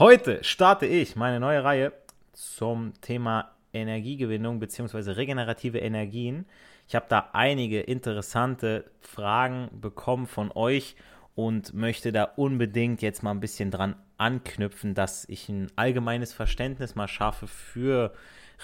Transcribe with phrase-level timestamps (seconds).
[0.00, 1.92] Heute starte ich meine neue Reihe
[2.32, 5.10] zum Thema Energiegewinnung bzw.
[5.10, 6.46] regenerative Energien.
[6.88, 10.96] Ich habe da einige interessante Fragen bekommen von euch
[11.34, 16.94] und möchte da unbedingt jetzt mal ein bisschen dran anknüpfen, dass ich ein allgemeines Verständnis
[16.94, 18.14] mal schaffe für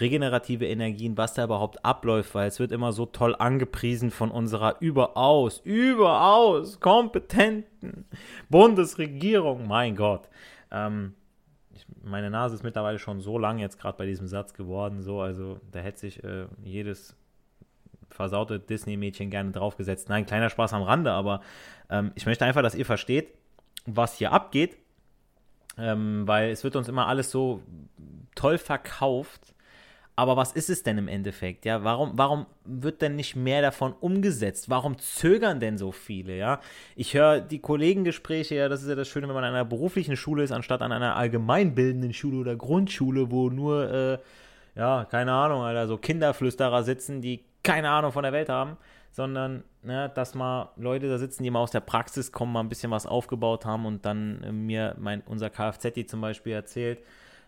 [0.00, 4.76] regenerative Energien, was da überhaupt abläuft, weil es wird immer so toll angepriesen von unserer
[4.80, 8.06] überaus, überaus kompetenten
[8.48, 9.66] Bundesregierung.
[9.66, 10.30] Mein Gott.
[10.70, 11.12] Ähm,
[12.02, 15.60] meine Nase ist mittlerweile schon so lang jetzt gerade bei diesem Satz geworden, so, also
[15.72, 17.16] da hätte sich äh, jedes
[18.08, 20.08] versaute Disney-Mädchen gerne draufgesetzt.
[20.08, 21.40] Nein, kleiner Spaß am Rande, aber
[21.90, 23.28] ähm, ich möchte einfach, dass ihr versteht,
[23.84, 24.76] was hier abgeht,
[25.78, 27.60] ähm, weil es wird uns immer alles so
[28.34, 29.54] toll verkauft
[30.18, 31.66] aber was ist es denn im Endeffekt?
[31.66, 34.70] Ja, warum, warum wird denn nicht mehr davon umgesetzt?
[34.70, 36.36] Warum zögern denn so viele?
[36.38, 36.60] Ja,
[36.96, 40.16] ich höre die Kollegengespräche, ja, das ist ja das Schöne, wenn man an einer beruflichen
[40.16, 44.18] Schule ist, anstatt an einer allgemeinbildenden Schule oder Grundschule, wo nur, äh,
[44.74, 48.78] ja, keine Ahnung, Alter, so Kinderflüsterer sitzen, die keine Ahnung von der Welt haben,
[49.10, 52.70] sondern, ne, dass mal Leute da sitzen, die mal aus der Praxis kommen, mal ein
[52.70, 57.00] bisschen was aufgebaut haben und dann äh, mir mein, unser Kfz zum Beispiel erzählt,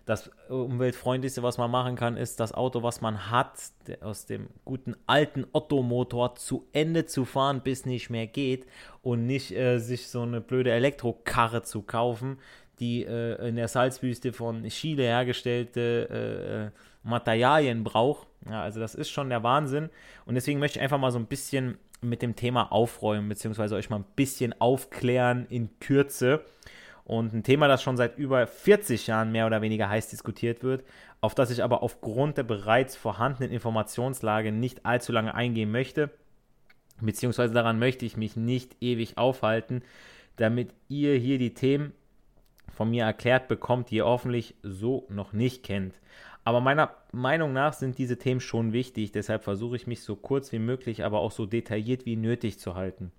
[0.09, 3.59] das umweltfreundlichste, was man machen kann, ist das Auto, was man hat,
[4.01, 8.67] aus dem guten alten Ottomotor zu Ende zu fahren, bis nicht mehr geht
[9.03, 12.39] und nicht äh, sich so eine blöde Elektrokarre zu kaufen,
[12.81, 18.29] die äh, in der Salzwüste von Chile hergestellte äh, Materialien braucht.
[18.49, 19.91] Ja, also das ist schon der Wahnsinn
[20.25, 23.91] und deswegen möchte ich einfach mal so ein bisschen mit dem Thema aufräumen, beziehungsweise euch
[23.91, 26.45] mal ein bisschen aufklären in Kürze.
[27.09, 30.85] Und ein Thema, das schon seit über 40 Jahren mehr oder weniger heiß diskutiert wird,
[31.23, 36.11] auf das ich aber aufgrund der bereits vorhandenen Informationslage nicht allzu lange eingehen möchte,
[37.01, 39.81] beziehungsweise daran möchte ich mich nicht ewig aufhalten,
[40.37, 41.95] damit ihr hier die Themen
[42.75, 45.95] von mir erklärt bekommt, die ihr hoffentlich so noch nicht kennt.
[46.45, 50.53] Aber meiner Meinung nach sind diese Themen schon wichtig, deshalb versuche ich mich so kurz
[50.53, 53.13] wie möglich, aber auch so detailliert wie nötig zu halten.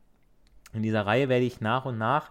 [0.73, 2.29] In dieser Reihe werde ich nach und nach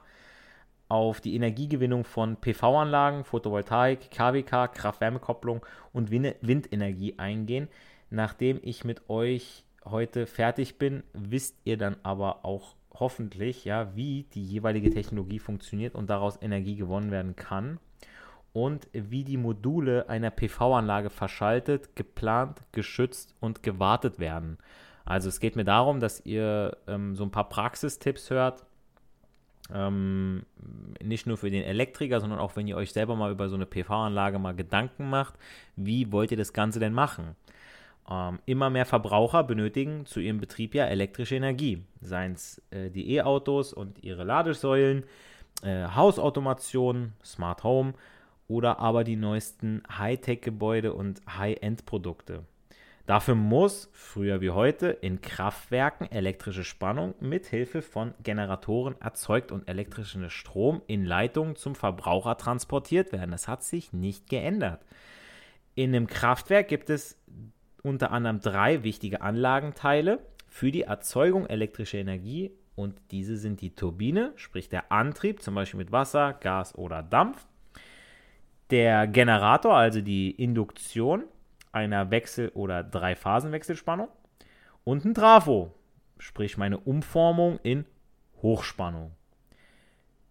[0.88, 7.69] auf die Energiegewinnung von PV-Anlagen, Photovoltaik, KWK, Kraft-Wärme-Kopplung und Windenergie eingehen.
[8.10, 14.25] Nachdem ich mit euch heute fertig bin, wisst ihr dann aber auch hoffentlich, ja, wie
[14.34, 17.78] die jeweilige Technologie funktioniert und daraus Energie gewonnen werden kann
[18.53, 24.59] und wie die Module einer PV-Anlage verschaltet, geplant, geschützt und gewartet werden.
[25.05, 28.66] Also es geht mir darum, dass ihr ähm, so ein paar Praxistipps hört,
[29.73, 30.45] ähm,
[31.03, 33.67] nicht nur für den Elektriker, sondern auch wenn ihr euch selber mal über so eine
[33.67, 35.35] PV-Anlage mal Gedanken macht,
[35.76, 37.37] wie wollt ihr das Ganze denn machen?
[38.11, 43.15] Ähm, immer mehr Verbraucher benötigen zu ihrem Betrieb ja elektrische Energie, seien es äh, die
[43.15, 45.05] E-Autos und ihre Ladesäulen,
[45.62, 47.93] äh, Hausautomation, Smart Home
[48.47, 52.44] oder aber die neuesten Hightech-Gebäude und High-End-Produkte.
[53.08, 59.66] Dafür muss, früher wie heute, in Kraftwerken elektrische Spannung mit Hilfe von Generatoren erzeugt und
[59.66, 63.31] elektrischer Strom in Leitungen zum Verbraucher transportiert werden.
[63.31, 64.84] Das hat sich nicht geändert.
[65.75, 67.19] In einem Kraftwerk gibt es
[67.82, 74.34] unter anderem drei wichtige Anlagenteile für die Erzeugung elektrischer Energie und diese sind die Turbine,
[74.37, 77.46] sprich der Antrieb, zum Beispiel mit Wasser, Gas oder Dampf,
[78.69, 81.25] der Generator, also die Induktion
[81.73, 84.09] einer Wechsel- oder Dreiphasenwechselspannung
[84.85, 85.75] und ein Trafo,
[86.19, 87.85] sprich meine Umformung in
[88.43, 89.12] Hochspannung.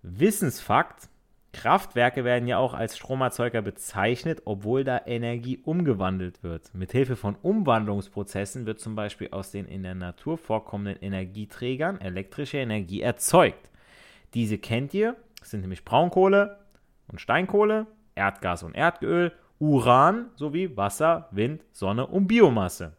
[0.02, 1.10] Wissensfakt,
[1.54, 6.74] Kraftwerke werden ja auch als Stromerzeuger bezeichnet, obwohl da Energie umgewandelt wird.
[6.76, 13.02] Mithilfe von Umwandlungsprozessen wird zum Beispiel aus den in der Natur vorkommenden Energieträgern elektrische Energie
[13.02, 13.72] erzeugt.
[14.34, 16.60] Diese kennt ihr, das sind nämlich Braunkohle
[17.08, 22.94] und Steinkohle, Erdgas und Erdöl, Uran sowie Wasser, Wind, Sonne und Biomasse.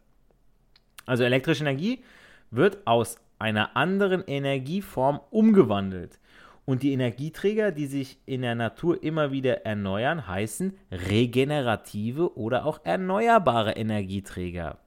[1.05, 2.03] Also elektrische Energie
[2.51, 6.19] wird aus einer anderen Energieform umgewandelt.
[6.65, 12.81] Und die Energieträger, die sich in der Natur immer wieder erneuern, heißen regenerative oder auch
[12.83, 14.77] erneuerbare Energieträger.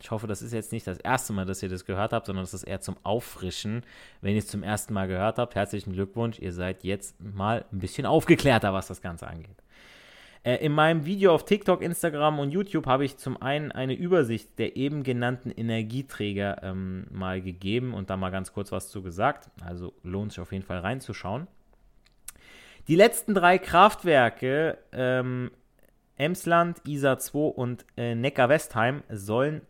[0.00, 2.44] Ich hoffe, das ist jetzt nicht das erste Mal, dass ihr das gehört habt, sondern
[2.44, 3.82] das ist eher zum Auffrischen.
[4.20, 6.38] Wenn ihr es zum ersten Mal gehört habt, herzlichen Glückwunsch.
[6.38, 9.56] Ihr seid jetzt mal ein bisschen aufgeklärter, was das Ganze angeht.
[10.46, 14.60] Äh, in meinem Video auf TikTok, Instagram und YouTube habe ich zum einen eine Übersicht
[14.60, 19.50] der eben genannten Energieträger ähm, mal gegeben und da mal ganz kurz was zu gesagt.
[19.60, 21.48] Also lohnt sich auf jeden Fall reinzuschauen.
[22.86, 25.50] Die letzten drei Kraftwerke, ähm,
[26.16, 29.62] Emsland, Isar 2 und äh, Neckar-Westheim, sollen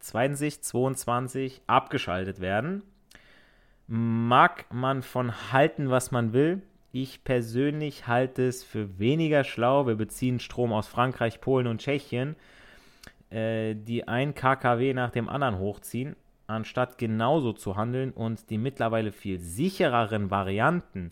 [0.00, 2.82] 2022 abgeschaltet werden.
[3.86, 6.62] Mag man von halten, was man will.
[6.96, 9.88] Ich persönlich halte es für weniger schlau.
[9.88, 12.36] Wir beziehen Strom aus Frankreich, Polen und Tschechien,
[13.30, 16.14] äh, die ein KKW nach dem anderen hochziehen,
[16.46, 21.10] anstatt genauso zu handeln und die mittlerweile viel sichereren Varianten,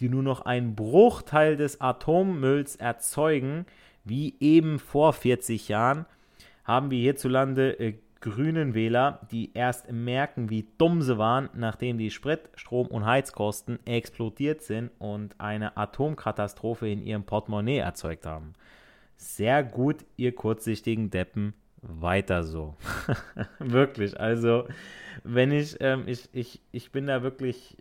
[0.00, 3.64] die nur noch einen Bruchteil des Atommülls erzeugen,
[4.04, 6.04] wie eben vor 40 Jahren,
[6.64, 12.10] haben wir hierzulande äh, grünen Wähler, die erst merken, wie dumm sie waren, nachdem die
[12.10, 18.54] Sprit-, Strom- und Heizkosten explodiert sind und eine Atomkatastrophe in ihrem Portemonnaie erzeugt haben.
[19.16, 21.52] Sehr gut, ihr kurzsichtigen Deppen,
[21.82, 22.76] weiter so.
[23.58, 24.66] wirklich, also
[25.24, 27.76] wenn ich, ähm, ich, ich, ich bin da wirklich,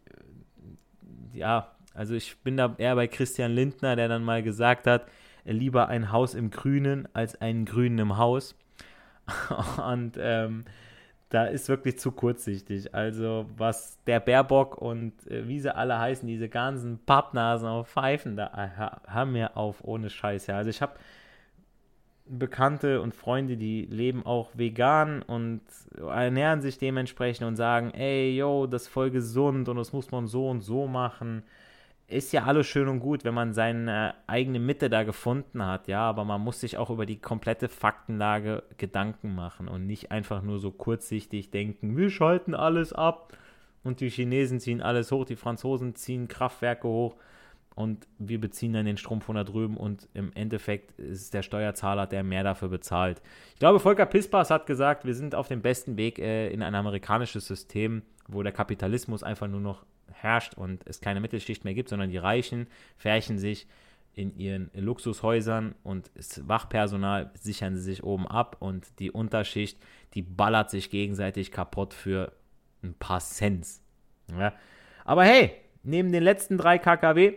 [1.33, 5.05] ja, also ich bin da eher bei Christian Lindner, der dann mal gesagt hat,
[5.45, 8.55] lieber ein Haus im Grünen als einen Grünen im Haus.
[9.91, 10.65] Und ähm,
[11.29, 12.93] da ist wirklich zu kurzsichtig.
[12.93, 18.35] Also, was der Baerbock und äh, wie sie alle heißen, diese ganzen Pappnasen auf Pfeifen,
[18.35, 20.47] da äh, haben wir auf ohne Scheiß.
[20.47, 20.57] Ja.
[20.57, 20.93] Also, ich habe
[22.25, 25.61] Bekannte und Freunde, die leben auch vegan und
[25.97, 30.27] ernähren sich dementsprechend und sagen: Ey, yo, das ist voll gesund und das muss man
[30.27, 31.43] so und so machen
[32.11, 36.01] ist ja alles schön und gut, wenn man seine eigene Mitte da gefunden hat, ja,
[36.01, 40.59] aber man muss sich auch über die komplette Faktenlage Gedanken machen und nicht einfach nur
[40.59, 43.37] so kurzsichtig denken, wir schalten alles ab
[43.83, 47.15] und die Chinesen ziehen alles hoch, die Franzosen ziehen Kraftwerke hoch
[47.75, 51.41] und wir beziehen dann den Strom von da drüben und im Endeffekt ist es der
[51.41, 53.21] Steuerzahler, der mehr dafür bezahlt.
[53.53, 56.75] Ich glaube, Volker Pispas hat gesagt, wir sind auf dem besten Weg äh, in ein
[56.75, 59.85] amerikanisches System, wo der Kapitalismus einfach nur noch
[60.21, 63.67] herrscht und es keine Mittelschicht mehr gibt, sondern die Reichen färchen sich
[64.13, 69.77] in ihren Luxushäusern und das Wachpersonal sichern sie sich oben ab und die Unterschicht,
[70.13, 72.33] die ballert sich gegenseitig kaputt für
[72.83, 73.81] ein paar Cents.
[74.37, 74.53] Ja.
[75.05, 75.53] Aber hey,
[75.83, 77.35] neben den letzten drei KKW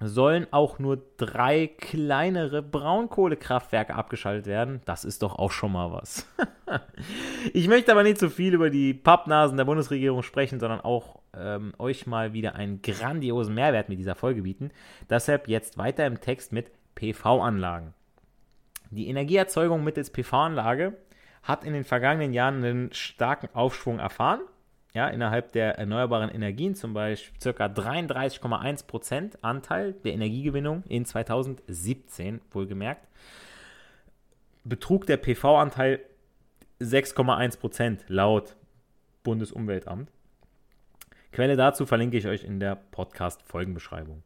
[0.00, 4.80] sollen auch nur drei kleinere Braunkohlekraftwerke abgeschaltet werden.
[4.84, 6.26] Das ist doch auch schon mal was.
[7.52, 11.72] ich möchte aber nicht zu viel über die Pappnasen der Bundesregierung sprechen, sondern auch ähm,
[11.78, 14.70] euch mal wieder einen grandiosen Mehrwert mit dieser Folge bieten.
[15.08, 17.94] Deshalb jetzt weiter im Text mit PV-Anlagen.
[18.90, 20.96] Die Energieerzeugung mittels PV-Anlage
[21.42, 24.40] hat in den vergangenen Jahren einen starken Aufschwung erfahren
[24.94, 27.66] ja, innerhalb der erneuerbaren Energien, zum Beispiel ca.
[27.66, 33.06] 33,1% Anteil der Energiegewinnung in 2017, wohlgemerkt,
[34.64, 36.00] betrug der PV-Anteil
[36.80, 38.56] 6,1% laut
[39.24, 40.10] Bundesumweltamt.
[41.32, 44.22] Quelle dazu verlinke ich euch in der Podcast-Folgenbeschreibung.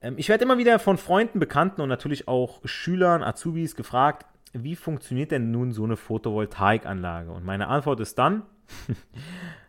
[0.00, 4.76] Ähm, ich werde immer wieder von Freunden, Bekannten und natürlich auch Schülern, Azubis gefragt, wie
[4.76, 7.30] funktioniert denn nun so eine Photovoltaikanlage?
[7.30, 8.42] Und meine Antwort ist dann,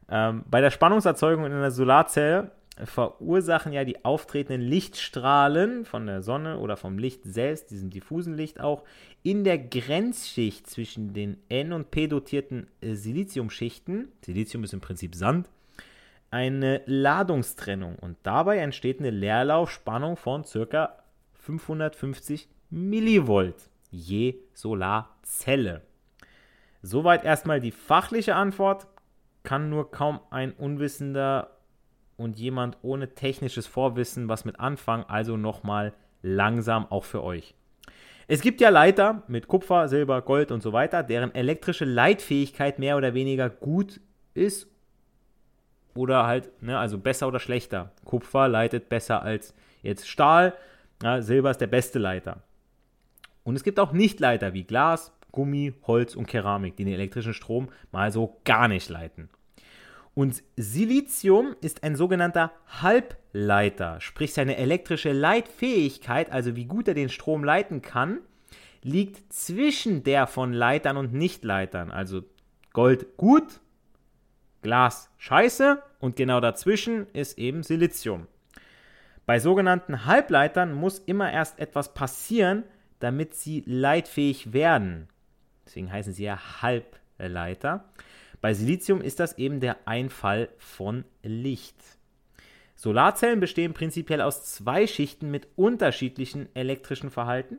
[0.09, 2.51] Ähm, bei der Spannungserzeugung in einer Solarzelle
[2.83, 8.59] verursachen ja die auftretenden Lichtstrahlen von der Sonne oder vom Licht selbst, diesem diffusen Licht
[8.59, 8.83] auch,
[9.21, 15.49] in der Grenzschicht zwischen den N- und P-dotierten äh, Siliziumschichten, Silizium ist im Prinzip Sand,
[16.31, 20.95] eine Ladungstrennung und dabei entsteht eine Leerlaufspannung von ca.
[21.33, 25.81] 550 Millivolt je Solarzelle.
[26.81, 28.87] Soweit erstmal die fachliche Antwort
[29.43, 31.57] kann nur kaum ein Unwissender
[32.17, 35.05] und jemand ohne technisches Vorwissen was mit anfangen.
[35.07, 37.55] Also nochmal langsam auch für euch.
[38.27, 42.95] Es gibt ja Leiter mit Kupfer, Silber, Gold und so weiter, deren elektrische Leitfähigkeit mehr
[42.95, 43.99] oder weniger gut
[44.35, 44.67] ist
[45.95, 47.91] oder halt, ne, also besser oder schlechter.
[48.05, 50.53] Kupfer leitet besser als jetzt Stahl,
[51.01, 52.43] ja, Silber ist der beste Leiter.
[53.43, 57.69] Und es gibt auch Nichtleiter wie Glas, Gummi, Holz und Keramik, die den elektrischen Strom
[57.91, 59.29] mal so gar nicht leiten.
[60.13, 67.09] Und Silizium ist ein sogenannter Halbleiter, sprich seine elektrische Leitfähigkeit, also wie gut er den
[67.09, 68.19] Strom leiten kann,
[68.83, 71.91] liegt zwischen der von Leitern und Nichtleitern.
[71.91, 72.23] Also
[72.73, 73.61] Gold gut,
[74.61, 78.27] Glas scheiße und genau dazwischen ist eben Silizium.
[79.25, 82.63] Bei sogenannten Halbleitern muss immer erst etwas passieren,
[82.99, 85.07] damit sie leitfähig werden.
[85.65, 87.85] Deswegen heißen sie ja Halbleiter.
[88.41, 91.75] Bei Silizium ist das eben der Einfall von Licht.
[92.75, 97.57] Solarzellen bestehen prinzipiell aus zwei Schichten mit unterschiedlichen elektrischen Verhalten.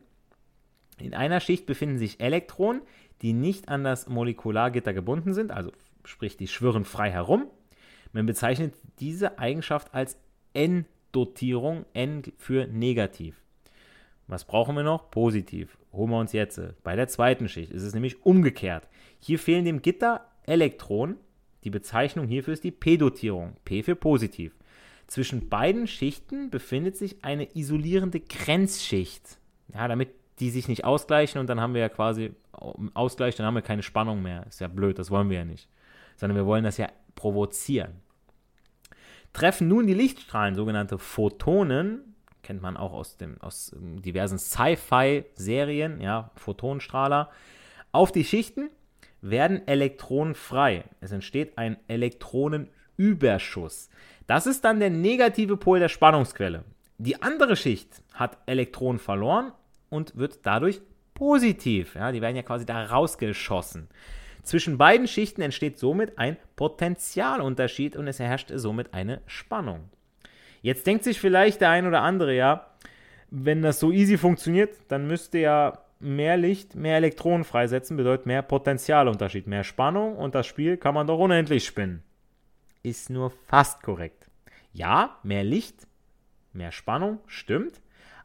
[0.98, 2.82] In einer Schicht befinden sich Elektronen,
[3.22, 5.72] die nicht an das Molekulargitter gebunden sind, also
[6.04, 7.46] sprich, die schwirren frei herum.
[8.12, 10.16] Man bezeichnet diese Eigenschaft als
[10.52, 13.40] N-Dotierung, N für negativ.
[14.26, 15.10] Was brauchen wir noch?
[15.10, 15.76] Positiv.
[15.92, 16.60] Holen wir uns jetzt.
[16.82, 18.88] Bei der zweiten Schicht ist es nämlich umgekehrt.
[19.18, 21.16] Hier fehlen dem Gitter Elektronen.
[21.64, 23.56] Die Bezeichnung hierfür ist die P-Dotierung.
[23.64, 24.54] P für positiv.
[25.06, 29.38] Zwischen beiden Schichten befindet sich eine isolierende Grenzschicht.
[29.74, 32.32] Ja, damit die sich nicht ausgleichen und dann haben wir ja quasi
[32.94, 34.46] Ausgleich, dann haben wir keine Spannung mehr.
[34.46, 35.68] Ist ja blöd, das wollen wir ja nicht.
[36.20, 38.02] Sondern wir wollen das ja provozieren.
[39.32, 46.02] Treffen nun die Lichtstrahlen, sogenannte Photonen, kennt man auch aus, dem, aus ähm, diversen Sci-Fi-Serien,
[46.02, 47.30] ja, Photonenstrahler,
[47.90, 48.68] auf die Schichten,
[49.22, 50.84] werden Elektronen frei.
[51.00, 53.88] Es entsteht ein Elektronenüberschuss.
[54.26, 56.64] Das ist dann der negative Pol der Spannungsquelle.
[56.98, 59.52] Die andere Schicht hat Elektronen verloren
[59.88, 60.82] und wird dadurch
[61.14, 61.94] positiv.
[61.94, 63.88] Ja, die werden ja quasi da rausgeschossen.
[64.42, 69.90] Zwischen beiden Schichten entsteht somit ein Potentialunterschied und es herrscht somit eine Spannung.
[70.62, 72.66] Jetzt denkt sich vielleicht der ein oder andere, ja,
[73.30, 78.42] wenn das so easy funktioniert, dann müsste ja mehr Licht, mehr Elektronen freisetzen, bedeutet mehr
[78.42, 82.02] Potentialunterschied, mehr Spannung und das Spiel kann man doch unendlich spinnen.
[82.82, 84.30] Ist nur fast korrekt.
[84.72, 85.86] Ja, mehr Licht,
[86.52, 87.80] mehr Spannung, stimmt,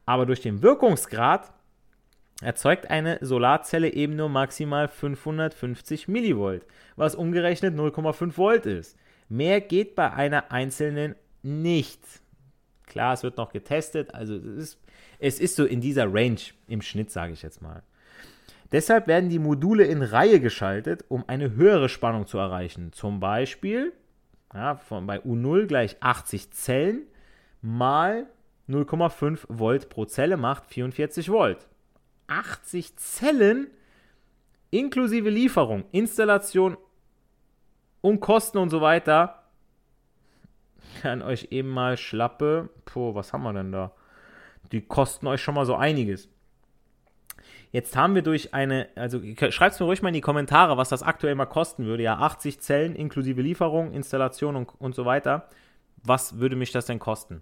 [0.05, 1.51] aber durch den Wirkungsgrad
[2.41, 6.65] erzeugt eine Solarzelle eben nur maximal 550 Millivolt,
[6.95, 8.97] was umgerechnet 0,5 Volt ist.
[9.29, 12.01] Mehr geht bei einer einzelnen nicht.
[12.85, 14.79] Klar, es wird noch getestet, also es ist,
[15.19, 17.83] es ist so in dieser Range im Schnitt, sage ich jetzt mal.
[18.71, 22.91] Deshalb werden die Module in Reihe geschaltet, um eine höhere Spannung zu erreichen.
[22.91, 23.93] Zum Beispiel
[24.53, 27.03] ja, von, bei U0 gleich 80 Zellen
[27.61, 28.27] mal
[28.67, 31.67] 0,5 Volt pro Zelle macht 44 Volt.
[32.27, 33.67] 80 Zellen
[34.71, 36.77] inklusive Lieferung, Installation
[38.01, 39.43] und Kosten und so weiter.
[41.01, 42.69] Kann euch eben mal schlappe.
[42.85, 43.91] Puh, was haben wir denn da?
[44.71, 46.29] Die kosten euch schon mal so einiges.
[47.71, 50.89] Jetzt haben wir durch eine, also schreibt es mir ruhig mal in die Kommentare, was
[50.89, 52.03] das aktuell mal kosten würde.
[52.03, 55.49] Ja, 80 Zellen inklusive Lieferung, Installation und, und so weiter.
[56.03, 57.41] Was würde mich das denn kosten?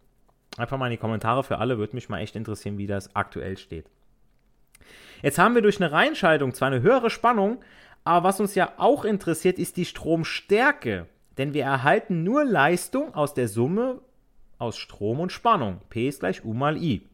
[0.58, 3.58] Einfach mal in die Kommentare für alle, würde mich mal echt interessieren, wie das aktuell
[3.58, 3.90] steht.
[5.24, 7.62] Jetzt haben wir durch eine Reinschaltung zwar eine höhere Spannung,
[8.03, 11.08] aber was uns ja auch interessiert, ist die Stromstärke.
[11.38, 14.01] Denn wir erhalten nur Leistung aus der Summe
[14.60, 15.80] aus Strom und Spannung.
[15.89, 17.08] P ist gleich U mal I.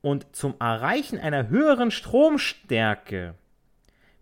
[0.00, 3.34] Und zum Erreichen einer höheren Stromstärke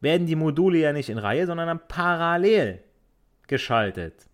[0.00, 2.82] werden die Module ja nicht in Reihe, sondern parallel
[3.46, 4.26] geschaltet.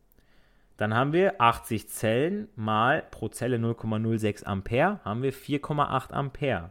[0.77, 6.71] Dann haben wir 80 Zellen mal pro Zelle 0,06 Ampere, haben wir 4,8 Ampere.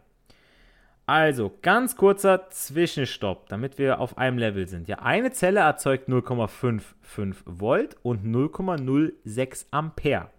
[1.08, 4.88] Also, ganz kurzer Zwischenstopp, damit wir auf einem Level sind.
[4.88, 10.32] Ja, eine Zelle erzeugt 0,55 Volt und 0,06 Ampere.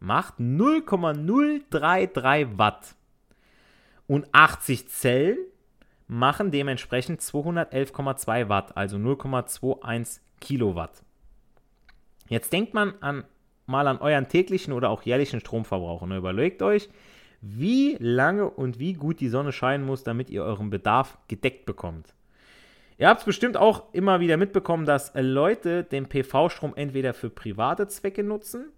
[0.00, 2.96] Macht 0,033 Watt.
[4.08, 5.38] Und 80 Zellen
[6.08, 11.04] machen dementsprechend 211,2 Watt, also 0,21 Kilowatt.
[12.28, 13.24] Jetzt denkt man an,
[13.66, 16.88] mal an euren täglichen oder auch jährlichen Stromverbrauch und überlegt euch,
[17.40, 22.14] wie lange und wie gut die Sonne scheinen muss, damit ihr euren Bedarf gedeckt bekommt.
[22.98, 27.86] Ihr habt es bestimmt auch immer wieder mitbekommen, dass Leute den PV-Strom entweder für private
[27.86, 28.72] Zwecke nutzen,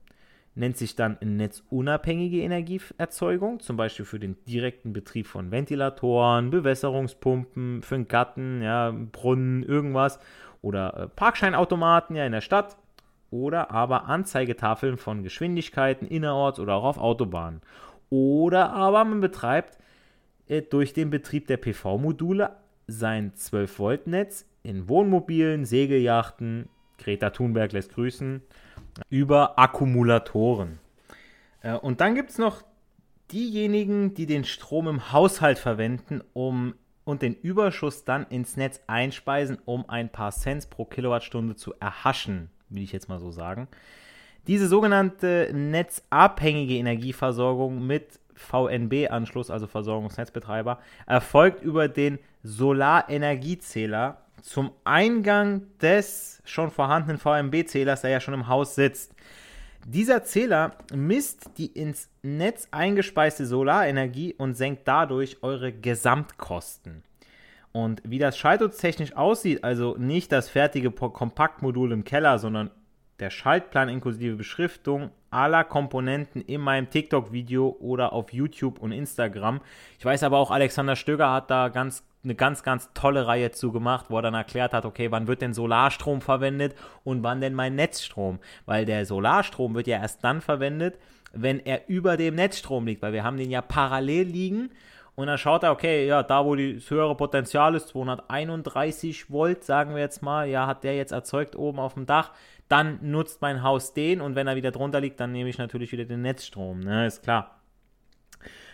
[0.54, 7.94] nennt sich dann netzunabhängige Energieerzeugung, zum Beispiel für den direkten Betrieb von Ventilatoren, Bewässerungspumpen, für
[7.94, 10.18] den Garten, ja, Brunnen, irgendwas,
[10.60, 12.76] oder äh, Parkscheinautomaten ja in der Stadt,
[13.30, 17.62] oder aber Anzeigetafeln von Geschwindigkeiten innerorts oder auch auf Autobahnen
[18.10, 19.78] Oder aber man betreibt
[20.48, 28.42] äh, durch den Betrieb der PV-Module sein 12-Volt-Netz in Wohnmobilen, Segelyachten, Greta Thunberg lässt grüßen,
[29.08, 30.78] über Akkumulatoren.
[31.62, 32.62] Äh, und dann gibt es noch
[33.32, 36.74] diejenigen, die den Strom im Haushalt verwenden, um
[37.04, 42.50] und den Überschuss dann ins Netz einspeisen, um ein paar Cent pro Kilowattstunde zu erhaschen,
[42.68, 43.68] will ich jetzt mal so sagen.
[44.46, 56.40] Diese sogenannte netzabhängige Energieversorgung mit VNB-Anschluss, also Versorgungsnetzbetreiber, erfolgt über den Solarenergiezähler zum Eingang des
[56.44, 59.14] schon vorhandenen VNB-Zählers, der ja schon im Haus sitzt.
[59.86, 67.02] Dieser Zähler misst die ins Netz eingespeiste Solarenergie und senkt dadurch eure Gesamtkosten.
[67.72, 72.70] Und wie das schaltungstechnisch aussieht, also nicht das fertige Kompaktmodul im Keller, sondern
[73.20, 79.60] der Schaltplan inklusive Beschriftung aller Komponenten in meinem TikTok-Video oder auf YouTube und Instagram.
[79.98, 83.72] Ich weiß aber auch, Alexander Stöger hat da ganz eine ganz, ganz tolle Reihe zu
[83.72, 87.54] gemacht, wo er dann erklärt hat, okay, wann wird denn Solarstrom verwendet und wann denn
[87.54, 88.40] mein Netzstrom?
[88.66, 90.98] Weil der Solarstrom wird ja erst dann verwendet,
[91.32, 94.70] wenn er über dem Netzstrom liegt, weil wir haben den ja parallel liegen
[95.14, 99.94] und dann schaut er, okay, ja, da wo das höhere Potenzial ist, 231 Volt, sagen
[99.94, 102.32] wir jetzt mal, ja, hat der jetzt erzeugt oben auf dem Dach,
[102.70, 105.92] dann nutzt mein Haus den und wenn er wieder drunter liegt, dann nehme ich natürlich
[105.92, 107.60] wieder den Netzstrom, ne, ist klar.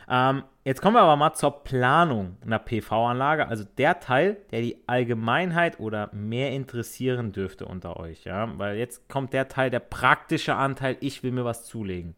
[0.09, 4.76] Ähm, jetzt kommen wir aber mal zur Planung einer PV-Anlage, also der Teil, der die
[4.87, 10.55] Allgemeinheit oder mehr interessieren dürfte unter euch, ja, weil jetzt kommt der Teil, der praktische
[10.55, 12.15] Anteil, ich will mir was zulegen.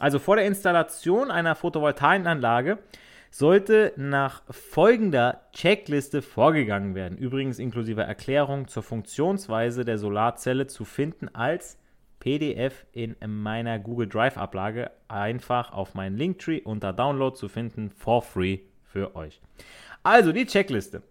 [0.00, 2.78] Also vor der Installation einer Photovoltaikanlage
[3.30, 7.18] sollte nach folgender Checkliste vorgegangen werden.
[7.18, 11.78] Übrigens inklusive Erklärung zur Funktionsweise der Solarzelle zu finden als
[12.20, 18.22] PDF in meiner Google Drive Ablage einfach auf meinen Linktree unter Download zu finden for
[18.22, 19.40] free für euch.
[20.02, 21.02] Also die Checkliste.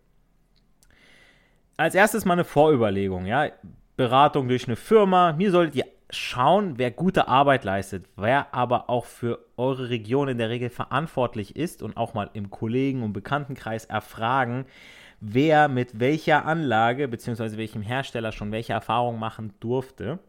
[1.78, 3.50] Als erstes mal eine Vorüberlegung, ja.
[3.96, 5.34] Beratung durch eine Firma.
[5.34, 10.38] Mir solltet ihr schauen, wer gute Arbeit leistet, wer aber auch für eure Region in
[10.38, 14.66] der Regel verantwortlich ist und auch mal im Kollegen- und Bekanntenkreis erfragen,
[15.20, 17.58] wer mit welcher Anlage bzw.
[17.58, 20.20] welchem Hersteller schon welche Erfahrungen machen durfte.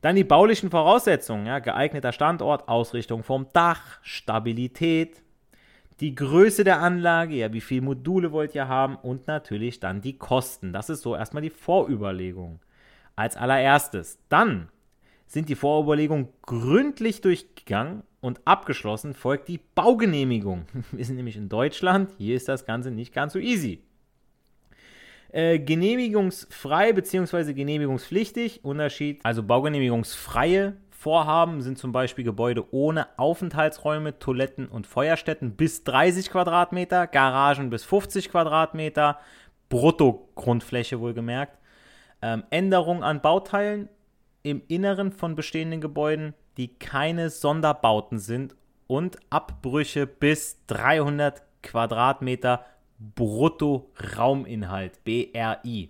[0.00, 5.22] Dann die baulichen Voraussetzungen, ja, geeigneter Standort, Ausrichtung vom Dach, Stabilität,
[6.00, 10.18] die Größe der Anlage, ja, wie viele Module wollt ihr haben und natürlich dann die
[10.18, 10.72] Kosten.
[10.72, 12.58] Das ist so erstmal die Vorüberlegung.
[13.16, 14.18] Als allererstes.
[14.28, 14.68] Dann
[15.34, 20.64] sind die Vorüberlegungen gründlich durchgegangen und abgeschlossen folgt die Baugenehmigung.
[20.92, 23.82] Wir sind nämlich in Deutschland, hier ist das Ganze nicht ganz so easy.
[25.32, 27.52] Äh, genehmigungsfrei bzw.
[27.52, 35.82] genehmigungspflichtig, Unterschied, also baugenehmigungsfreie Vorhaben sind zum Beispiel Gebäude ohne Aufenthaltsräume, Toiletten und Feuerstätten bis
[35.82, 39.18] 30 Quadratmeter, Garagen bis 50 Quadratmeter,
[39.68, 41.58] Brutto-Grundfläche wohlgemerkt.
[42.22, 43.88] Ähm, Änderung an Bauteilen
[44.44, 48.54] im Inneren von bestehenden Gebäuden, die keine Sonderbauten sind
[48.86, 52.64] und Abbrüche bis 300 Quadratmeter
[53.16, 55.88] Brutto-Rauminhalt, BRI.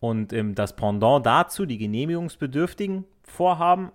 [0.00, 3.90] Und ähm, das Pendant dazu, die genehmigungsbedürftigen Vorhaben,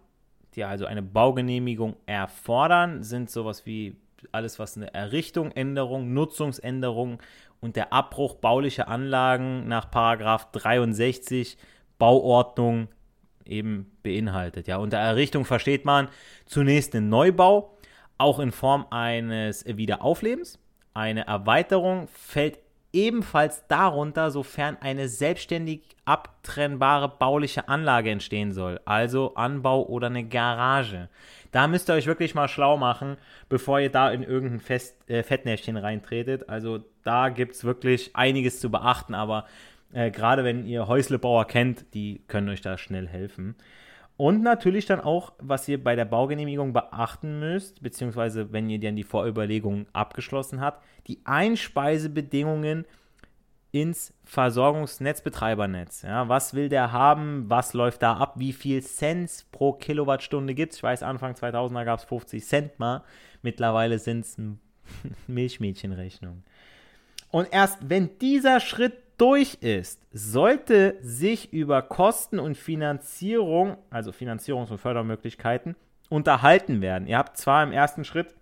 [0.55, 3.95] die also eine Baugenehmigung erfordern, sind sowas wie
[4.33, 7.19] alles, was eine Errichtung, Änderung, Nutzungsänderung
[7.61, 11.57] und der Abbruch baulicher Anlagen nach Paragraph 63
[11.97, 12.89] Bauordnung
[13.45, 14.67] eben beinhaltet.
[14.67, 16.09] Ja, unter Errichtung versteht man
[16.45, 17.77] zunächst den Neubau,
[18.17, 20.59] auch in Form eines Wiederauflebens.
[20.93, 22.59] Eine Erweiterung fällt
[22.93, 31.09] ebenfalls darunter, sofern eine selbstständig abtrennbare bauliche Anlage entstehen soll, also Anbau oder eine Garage.
[31.51, 33.17] Da müsst ihr euch wirklich mal schlau machen,
[33.49, 36.49] bevor ihr da in irgendein Fest, äh, Fettnäpfchen reintretet.
[36.49, 39.45] Also da gibt es wirklich einiges zu beachten, aber
[39.93, 43.55] äh, Gerade wenn ihr Häuslebauer kennt, die können euch da schnell helfen.
[44.17, 48.95] Und natürlich dann auch, was ihr bei der Baugenehmigung beachten müsst, beziehungsweise wenn ihr dann
[48.95, 52.85] die Vorüberlegung abgeschlossen habt, die Einspeisebedingungen
[53.71, 56.01] ins Versorgungsnetzbetreibernetz.
[56.03, 57.49] Ja, was will der haben?
[57.49, 58.33] Was läuft da ab?
[58.37, 60.77] Wie viel Cent pro Kilowattstunde gibt es?
[60.77, 63.03] Ich weiß, Anfang 2000er gab es 50 Cent mal.
[63.41, 64.37] Mittlerweile sind es
[65.27, 66.43] Milchmädchenrechnung.
[67.29, 74.71] Und erst wenn dieser Schritt durch ist, sollte sich über Kosten und Finanzierung, also Finanzierungs-
[74.71, 75.75] und Fördermöglichkeiten,
[76.09, 77.07] unterhalten werden.
[77.07, 78.33] Ihr habt zwar im ersten Schritt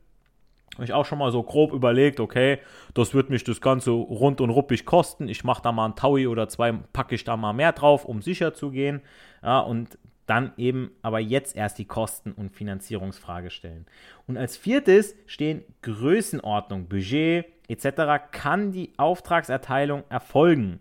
[0.80, 2.60] euch auch schon mal so grob überlegt, okay,
[2.94, 5.28] das wird mich das Ganze rund und ruppig kosten.
[5.28, 8.22] Ich mache da mal ein Taui oder zwei, packe ich da mal mehr drauf, um
[8.22, 9.02] sicher zu gehen.
[9.44, 9.98] Ja, und
[10.30, 13.88] dann eben aber jetzt erst die Kosten- und Finanzierungsfrage stellen.
[14.28, 18.30] Und als viertes stehen Größenordnung, Budget etc.
[18.32, 20.80] kann die Auftragserteilung erfolgen.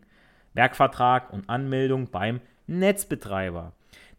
[0.53, 3.73] Werkvertrag und Anmeldung beim Netzbetreiber.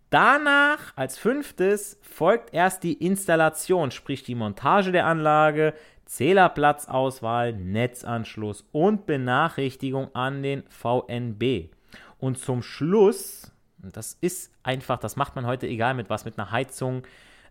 [0.09, 9.05] Danach als fünftes folgt erst die Installation, sprich die Montage der Anlage, Zählerplatzauswahl, Netzanschluss und
[9.05, 11.69] Benachrichtigung an den VNB.
[12.17, 16.51] Und zum Schluss, das ist einfach, das macht man heute egal mit was, mit einer
[16.51, 17.03] Heizung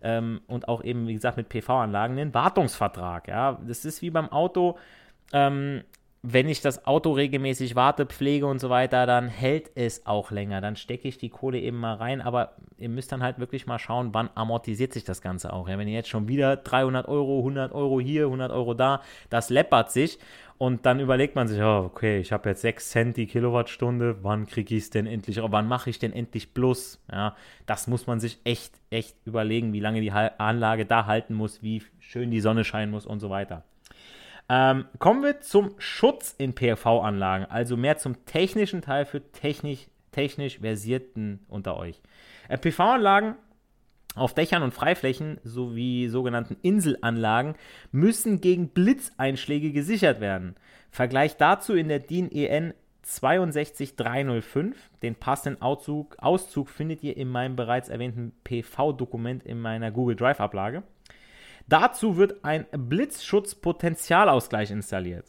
[0.03, 3.29] ähm, und auch eben, wie gesagt, mit PV-Anlagen, den Wartungsvertrag.
[3.29, 4.79] Ja, das ist wie beim Auto.
[5.33, 5.85] Ähm,
[6.23, 10.61] wenn ich das Auto regelmäßig warte, pflege und so weiter, dann hält es auch länger.
[10.61, 12.21] Dann stecke ich die Kohle eben mal rein.
[12.21, 15.69] Aber ihr müsst dann halt wirklich mal schauen, wann amortisiert sich das Ganze auch.
[15.69, 19.01] Ja, wenn ihr jetzt schon wieder 300 Euro, 100 Euro hier, 100 Euro da,
[19.31, 20.19] das läppert sich.
[20.59, 24.47] Und dann überlegt man sich, oh, okay, ich habe jetzt 6 Cent die Kilowattstunde, wann
[24.47, 27.01] kriege ich es denn endlich, wann mache ich denn endlich Plus?
[27.13, 31.63] Ja, das muss man sich echt, echt überlegen, wie lange die Anlage da halten muss,
[31.63, 33.63] wie schön die Sonne scheinen muss und so weiter.
[34.49, 40.61] Ähm, kommen wir zum Schutz in PV-Anlagen, also mehr zum technischen Teil für technisch, technisch
[40.61, 42.01] Versierten unter euch.
[42.49, 43.35] Äh, PV-Anlagen
[44.15, 47.55] auf Dächern und Freiflächen sowie sogenannten Inselanlagen
[47.93, 50.57] müssen gegen Blitzeinschläge gesichert werden.
[50.91, 54.77] Vergleich dazu in der DIN EN 62305.
[55.03, 60.83] Den passenden Auszug, Auszug findet ihr in meinem bereits erwähnten PV-Dokument in meiner Google Drive-Ablage.
[61.69, 65.27] Dazu wird ein Blitzschutzpotentialausgleich installiert.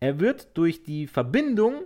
[0.00, 1.82] Er wird durch die Verbindung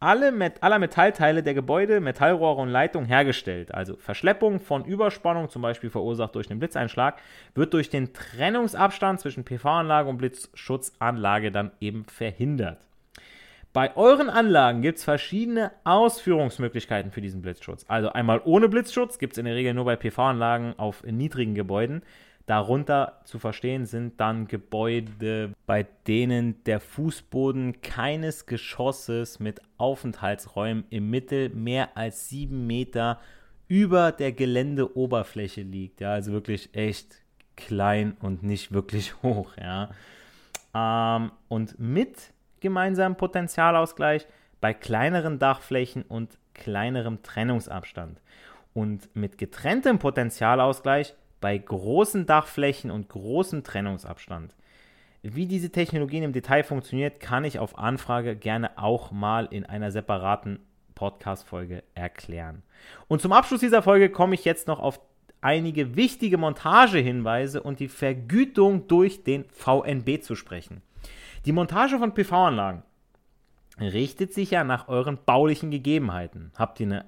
[0.00, 3.72] alle Met aller Metallteile der Gebäude, Metallrohre und Leitungen hergestellt.
[3.72, 7.18] Also Verschleppung von Überspannung, zum Beispiel verursacht durch den Blitzeinschlag,
[7.54, 12.86] wird durch den Trennungsabstand zwischen PV-Anlage und Blitzschutzanlage dann eben verhindert.
[13.72, 17.84] Bei euren Anlagen gibt es verschiedene Ausführungsmöglichkeiten für diesen Blitzschutz.
[17.88, 22.02] Also einmal ohne Blitzschutz gibt es in der Regel nur bei PV-Anlagen auf niedrigen Gebäuden.
[22.46, 31.08] Darunter zu verstehen sind dann Gebäude, bei denen der Fußboden keines Geschosses mit Aufenthaltsräumen im
[31.08, 33.18] Mittel mehr als sieben Meter
[33.66, 36.00] über der Geländeoberfläche liegt.
[36.00, 37.22] Ja, also wirklich echt
[37.56, 39.56] klein und nicht wirklich hoch.
[39.56, 39.90] Ja.
[40.74, 44.26] Ähm, und mit gemeinsamem Potenzialausgleich
[44.60, 48.20] bei kleineren Dachflächen und kleinerem Trennungsabstand.
[48.74, 54.54] Und mit getrenntem Potenzialausgleich bei großen Dachflächen und großem Trennungsabstand.
[55.20, 59.90] Wie diese Technologien im Detail funktioniert, kann ich auf Anfrage gerne auch mal in einer
[59.90, 60.60] separaten
[60.94, 62.62] Podcast-Folge erklären.
[63.08, 64.98] Und zum Abschluss dieser Folge komme ich jetzt noch auf
[65.42, 70.80] einige wichtige Montagehinweise und die Vergütung durch den VNB zu sprechen.
[71.44, 72.84] Die Montage von PV-Anlagen
[73.78, 76.52] richtet sich ja nach euren baulichen Gegebenheiten.
[76.56, 77.04] Habt ihr eine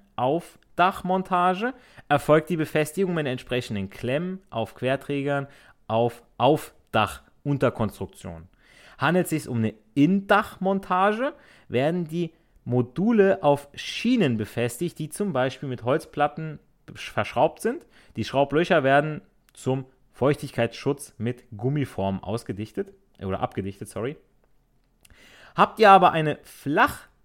[0.76, 1.72] Aufdachmontage,
[2.08, 5.46] erfolgt die Befestigung mit entsprechenden Klemmen auf Querträgern
[5.88, 8.48] auf Aufdachunterkonstruktion.
[8.98, 11.32] Handelt es sich um eine Indachmontage,
[11.68, 12.32] werden die
[12.64, 16.58] Module auf Schienen befestigt, die zum Beispiel mit Holzplatten
[16.94, 17.86] verschraubt sind.
[18.16, 19.22] Die Schraublöcher werden
[19.54, 24.18] zum Feuchtigkeitsschutz mit Gummiform ausgedichtet oder abgedichtet, sorry.
[25.54, 26.38] Habt ihr aber eine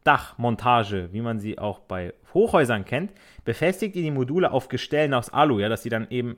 [0.04, 3.12] Flachdachmontage, wie man sie auch bei Hochhäusern kennt,
[3.46, 6.38] befestigt ihr die Module auf Gestellen aus Alu, ja, dass sie dann eben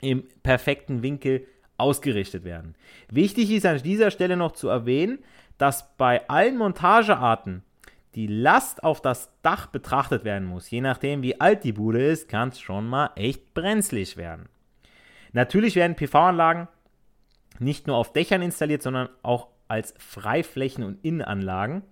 [0.00, 2.74] im perfekten Winkel ausgerichtet werden.
[3.10, 5.18] Wichtig ist an dieser Stelle noch zu erwähnen,
[5.58, 7.62] dass bei allen Montagearten
[8.14, 10.70] die Last auf das Dach betrachtet werden muss.
[10.70, 14.48] Je nachdem, wie alt die Bude ist, kann es schon mal echt brenzlig werden.
[15.32, 16.68] Natürlich werden PV-Anlagen
[17.58, 21.82] nicht nur auf Dächern installiert, sondern auch als Freiflächen- und Innenanlagen.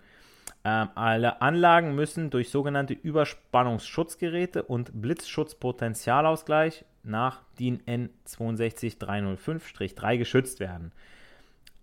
[0.64, 10.92] Ähm, alle Anlagen müssen durch sogenannte Überspannungsschutzgeräte und Blitzschutzpotentialausgleich nach DIN N 62305-3 geschützt werden.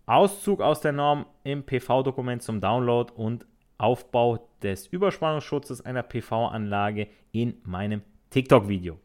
[0.06, 3.46] Auszug aus der Norm im PV-Dokument zum Download und
[3.78, 9.00] Aufbau des Überspannungsschutzes einer PV-Anlage in meinem TikTok-Video.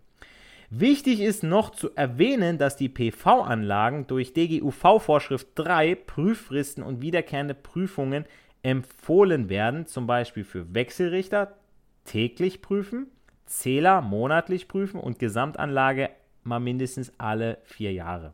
[0.70, 8.24] Wichtig ist noch zu erwähnen, dass die PV-Anlagen durch DGUV-Vorschrift 3 Prüffristen und wiederkehrende Prüfungen
[8.62, 11.56] empfohlen werden, zum Beispiel für Wechselrichter
[12.04, 13.08] täglich prüfen,
[13.46, 16.10] Zähler monatlich prüfen und Gesamtanlage
[16.44, 18.32] mal mindestens alle vier Jahre.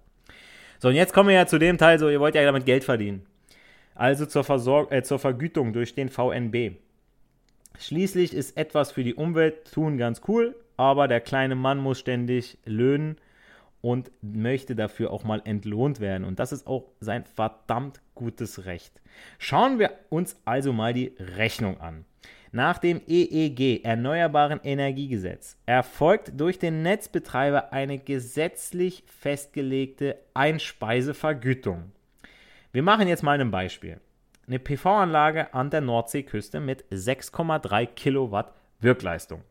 [0.78, 2.84] So, und jetzt kommen wir ja zu dem Teil, so ihr wollt ja damit Geld
[2.84, 3.26] verdienen.
[3.94, 6.76] Also zur, Versorg äh, zur Vergütung durch den VNB.
[7.80, 12.58] Schließlich ist etwas für die Umwelt tun ganz cool, aber der kleine Mann muss ständig
[12.64, 13.18] löhnen
[13.80, 16.24] und möchte dafür auch mal entlohnt werden.
[16.24, 19.00] Und das ist auch sein verdammt gutes Recht.
[19.38, 22.04] Schauen wir uns also mal die Rechnung an.
[22.50, 31.92] Nach dem EEG, Erneuerbaren Energiegesetz, erfolgt durch den Netzbetreiber eine gesetzlich festgelegte Einspeisevergütung.
[32.72, 34.00] Wir machen jetzt mal ein Beispiel.
[34.46, 39.42] Eine PV-Anlage an der Nordseeküste mit 6,3 Kilowatt Wirkleistung.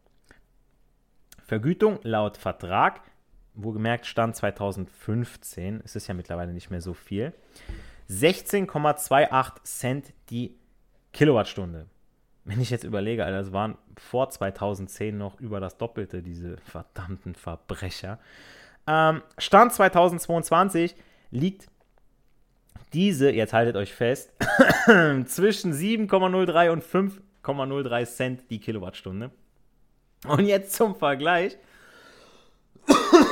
[1.45, 3.01] Vergütung laut Vertrag,
[3.57, 7.33] wohlgemerkt Stand 2015, ist es ja mittlerweile nicht mehr so viel,
[8.09, 10.55] 16,28 Cent die
[11.11, 11.87] Kilowattstunde.
[12.45, 17.35] Wenn ich jetzt überlege, Alter, das waren vor 2010 noch über das Doppelte, diese verdammten
[17.35, 18.19] Verbrecher.
[18.87, 20.95] Ähm, Stand 2022
[21.31, 21.67] liegt
[22.93, 24.31] diese, jetzt haltet euch fest,
[25.25, 29.31] zwischen 7,03 und 5,03 Cent die Kilowattstunde.
[30.25, 31.57] Und jetzt zum Vergleich,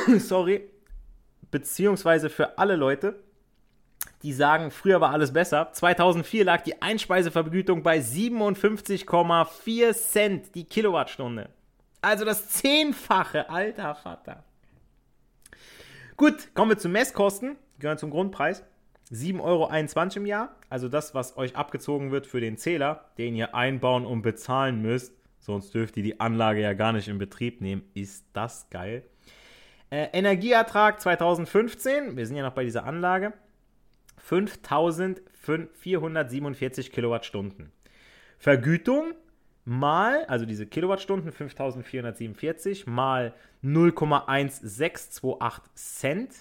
[0.20, 0.70] sorry,
[1.52, 3.24] beziehungsweise für alle Leute,
[4.24, 5.70] die sagen, früher war alles besser.
[5.72, 11.50] 2004 lag die Einspeisevergütung bei 57,4 Cent die Kilowattstunde.
[12.02, 14.44] Also das Zehnfache, alter Vater.
[16.18, 17.58] Gut, kommen wir zu Messkosten.
[17.80, 18.64] Gehören zum Grundpreis.
[19.12, 20.56] 7,21 Euro im Jahr.
[20.70, 25.14] Also das, was euch abgezogen wird für den Zähler, den ihr einbauen und bezahlen müsst.
[25.40, 27.84] Sonst dürft ihr die Anlage ja gar nicht in Betrieb nehmen.
[27.94, 29.04] Ist das geil.
[29.90, 32.18] Äh, Energieertrag 2015.
[32.18, 33.34] Wir sind ja noch bei dieser Anlage.
[34.18, 37.72] 5447 Kilowattstunden.
[38.40, 39.14] Vergütung
[39.66, 46.34] mal, also diese Kilowattstunden 5447 mal 0,1628 Cent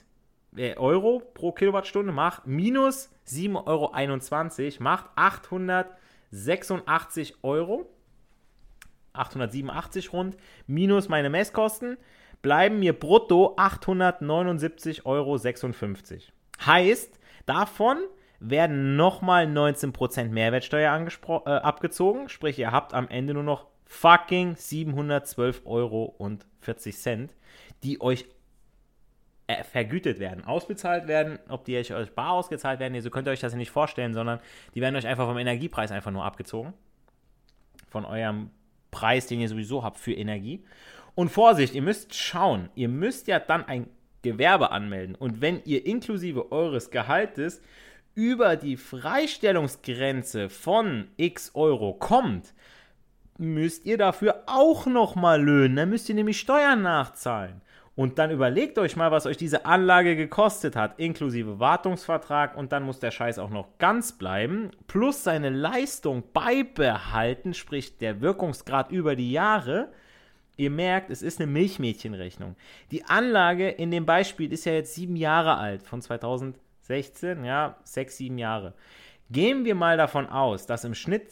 [0.56, 7.90] äh, Euro pro Kilowattstunde macht minus 7,21 Euro macht 886 Euro.
[9.14, 11.96] 887 rund, minus meine Messkosten,
[12.44, 15.36] bleiben mir brutto 879,56 Euro.
[16.64, 17.98] Heißt, Davon
[18.40, 21.06] werden nochmal 19% Mehrwertsteuer
[21.46, 22.28] äh, abgezogen.
[22.28, 26.16] Sprich, ihr habt am Ende nur noch fucking 712,40 Euro,
[27.82, 28.26] die euch
[29.46, 31.38] äh, vergütet werden, ausbezahlt werden.
[31.48, 34.40] Ob die euch bar ausgezahlt werden, so könnt ihr euch das nicht vorstellen, sondern
[34.74, 36.72] die werden euch einfach vom Energiepreis einfach nur abgezogen.
[37.88, 38.50] Von eurem
[38.90, 40.64] Preis, den ihr sowieso habt für Energie.
[41.14, 43.88] Und Vorsicht, ihr müsst schauen, ihr müsst ja dann ein
[44.22, 45.14] Gewerbe anmelden.
[45.14, 47.60] Und wenn ihr inklusive eures Gehaltes
[48.14, 52.54] über die Freistellungsgrenze von x Euro kommt,
[53.38, 55.76] müsst ihr dafür auch nochmal löhnen.
[55.76, 57.60] Dann müsst ihr nämlich Steuern nachzahlen.
[57.96, 62.56] Und dann überlegt euch mal, was euch diese Anlage gekostet hat, inklusive Wartungsvertrag.
[62.56, 64.70] Und dann muss der Scheiß auch noch ganz bleiben.
[64.88, 69.92] Plus seine Leistung beibehalten, sprich der Wirkungsgrad über die Jahre.
[70.56, 72.54] Ihr merkt, es ist eine Milchmädchenrechnung.
[72.90, 78.16] Die Anlage in dem Beispiel ist ja jetzt sieben Jahre alt, von 2016, ja, sechs,
[78.16, 78.74] sieben Jahre.
[79.30, 81.28] Gehen wir mal davon aus, dass im Schnitt,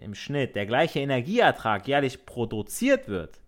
[0.00, 3.40] im Schnitt der gleiche Energieertrag jährlich produziert wird,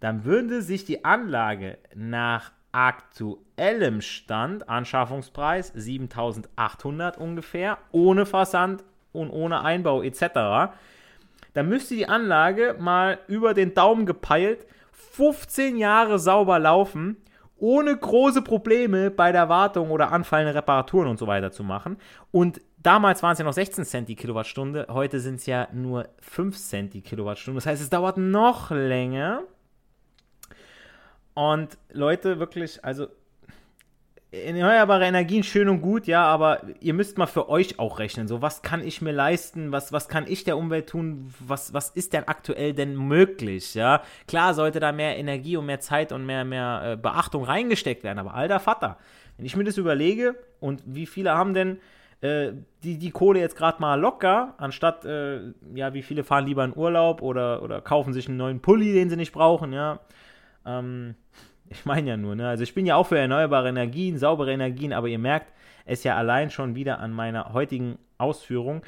[0.00, 9.62] dann würde sich die Anlage nach aktuellem Stand, Anschaffungspreis 7800 ungefähr, ohne Versand und ohne
[9.62, 10.74] Einbau etc.,
[11.52, 17.16] dann müsste die Anlage mal über den Daumen gepeilt 15 Jahre sauber laufen,
[17.56, 21.98] ohne große Probleme bei der Wartung oder anfallende Reparaturen und so weiter zu machen.
[22.30, 26.08] Und damals waren es ja noch 16 Cent die Kilowattstunde, heute sind es ja nur
[26.20, 27.58] 5 Cent die Kilowattstunde.
[27.58, 29.42] Das heißt, es dauert noch länger.
[31.34, 33.08] Und Leute, wirklich, also
[34.32, 38.28] erneuerbare Energien schön und gut, ja, aber ihr müsst mal für euch auch rechnen.
[38.28, 39.72] So, was kann ich mir leisten?
[39.72, 41.34] Was, was kann ich der Umwelt tun?
[41.40, 43.74] Was, was ist denn aktuell denn möglich?
[43.74, 48.04] Ja, klar sollte da mehr Energie und mehr Zeit und mehr, mehr äh, Beachtung reingesteckt
[48.04, 48.98] werden, aber alter Vater,
[49.36, 51.80] wenn ich mir das überlege und wie viele haben denn
[52.20, 52.52] äh,
[52.84, 55.40] die, die Kohle jetzt gerade mal locker, anstatt, äh,
[55.74, 59.10] ja, wie viele fahren lieber in Urlaub oder, oder kaufen sich einen neuen Pulli, den
[59.10, 60.00] sie nicht brauchen, ja.
[60.66, 61.14] Ähm,
[61.70, 62.48] ich meine ja nur, ne?
[62.48, 65.52] Also ich bin ja auch für erneuerbare Energien, saubere Energien, aber ihr merkt
[65.86, 68.82] es ja allein schon wieder an meiner heutigen Ausführung.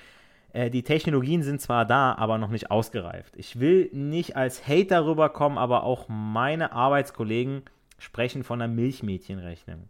[0.52, 3.34] Äh, die Technologien sind zwar da, aber noch nicht ausgereift.
[3.36, 7.62] Ich will nicht als Hater rüberkommen, aber auch meine Arbeitskollegen
[7.98, 9.88] sprechen von einer Milchmädchenrechnung.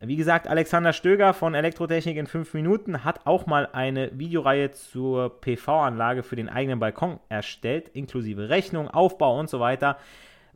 [0.00, 5.40] Wie gesagt, Alexander Stöger von Elektrotechnik in 5 Minuten hat auch mal eine Videoreihe zur
[5.40, 9.98] PV-Anlage für den eigenen Balkon erstellt, inklusive Rechnung, Aufbau und so weiter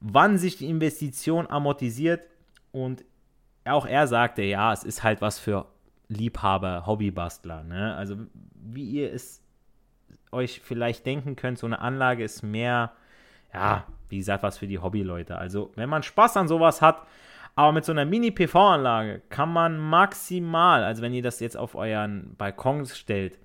[0.02, 2.26] wann sich die Investition amortisiert.
[2.72, 3.04] Und
[3.64, 5.66] auch er sagte, ja, es ist halt was für
[6.08, 7.62] Liebhaber, Hobbybastler.
[7.62, 7.94] Ne?
[7.94, 8.16] Also
[8.54, 9.42] wie ihr es
[10.32, 12.92] euch vielleicht denken könnt, so eine Anlage ist mehr,
[13.52, 15.36] ja, wie gesagt, was für die Hobbyleute.
[15.36, 17.06] Also wenn man Spaß an sowas hat,
[17.54, 22.34] aber mit so einer Mini-PV-Anlage kann man maximal, also wenn ihr das jetzt auf euren
[22.36, 23.38] Balkon stellt,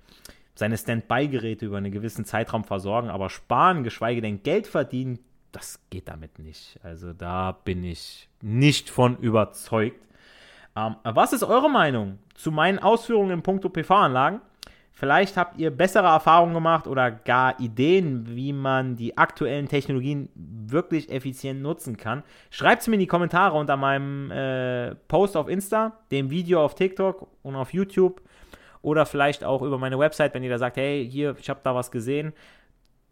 [0.54, 5.18] seine Standby-Geräte über einen gewissen Zeitraum versorgen, aber sparen, geschweige denn Geld verdienen,
[5.52, 6.78] das geht damit nicht.
[6.82, 10.06] Also da bin ich nicht von überzeugt.
[10.76, 14.40] Ähm, was ist eure Meinung zu meinen Ausführungen in puncto PV-Anlagen?
[14.92, 21.08] Vielleicht habt ihr bessere Erfahrungen gemacht oder gar Ideen, wie man die aktuellen Technologien wirklich
[21.08, 22.24] effizient nutzen kann.
[22.50, 26.74] Schreibt es mir in die Kommentare unter meinem äh, Post auf Insta, dem Video auf
[26.74, 28.20] TikTok und auf YouTube
[28.82, 31.76] oder vielleicht auch über meine Website, wenn ihr da sagt, hey, hier, ich habe da
[31.76, 32.32] was gesehen.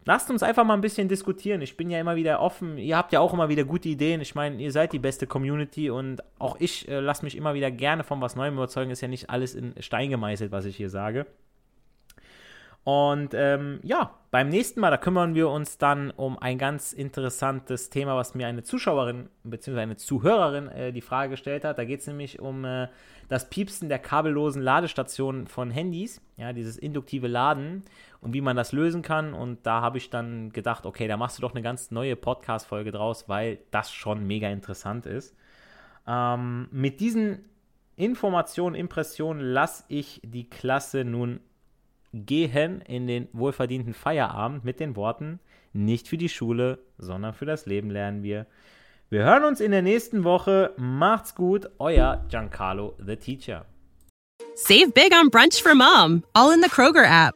[0.07, 1.61] Lasst uns einfach mal ein bisschen diskutieren.
[1.61, 2.77] Ich bin ja immer wieder offen.
[2.77, 4.21] Ihr habt ja auch immer wieder gute Ideen.
[4.21, 7.71] Ich meine, ihr seid die beste Community und auch ich äh, lasse mich immer wieder
[7.71, 8.89] gerne von was Neuem überzeugen.
[8.89, 11.25] Ist ja nicht alles in Stein gemeißelt, was ich hier sage.
[12.85, 17.89] Und ähm, ja, beim nächsten Mal, da kümmern wir uns dann um ein ganz interessantes
[17.89, 19.81] Thema, was mir eine Zuschauerin bzw.
[19.81, 21.79] eine Zuhörerin äh, die Frage gestellt hat.
[21.79, 22.87] Da geht es nämlich um äh,
[23.27, 27.83] das Piepsen der kabellosen Ladestationen von Handys, ja, dieses induktive Laden
[28.21, 29.33] und wie man das lösen kann.
[29.33, 32.91] Und da habe ich dann gedacht, okay, da machst du doch eine ganz neue Podcast-Folge
[32.91, 35.35] draus, weil das schon mega interessant ist.
[36.07, 37.45] Ähm, mit diesen
[37.95, 41.39] Informationen, Impressionen lasse ich die Klasse nun
[42.13, 45.39] gehen in den wohlverdienten Feierabend mit den Worten,
[45.73, 48.45] nicht für die Schule, sondern für das Leben lernen wir.
[49.09, 50.73] Wir hören uns in der nächsten Woche.
[50.77, 53.65] Macht's gut, euer Giancarlo the Teacher.
[54.55, 57.35] Save big on brunch for mom, all in the Kroger app.